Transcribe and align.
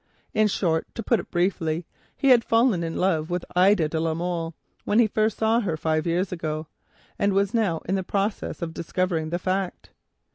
In 0.33 0.47
short, 0.47 0.87
he 0.97 2.27
had 2.29 2.43
fallen 2.43 2.83
in 2.83 2.97
love 2.97 3.29
with 3.29 3.45
Ida 3.55 3.87
de 3.87 3.99
la 3.99 4.15
Molle 4.15 4.55
when 4.83 4.97
he 4.97 5.05
first 5.05 5.37
saw 5.37 5.59
her 5.59 5.77
five 5.77 6.07
years 6.07 6.31
ago, 6.31 6.65
and 7.19 7.33
was 7.33 7.53
now 7.53 7.83
in 7.85 7.93
the 7.93 8.01
process 8.01 8.63
of 8.63 8.73
discovering 8.73 9.29
the 9.29 9.37
fact. 9.37 9.91